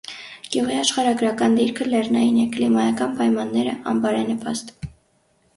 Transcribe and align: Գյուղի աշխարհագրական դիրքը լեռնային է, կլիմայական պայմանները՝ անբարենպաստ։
Գյուղի 0.53 0.77
աշխարհագրական 0.83 1.57
դիրքը 1.59 1.87
լեռնային 1.91 2.39
է, 2.45 2.45
կլիմայական 2.55 3.13
պայմանները՝ 3.21 3.77
անբարենպաստ։ 3.93 4.77